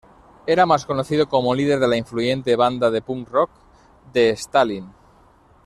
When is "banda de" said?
2.55-3.03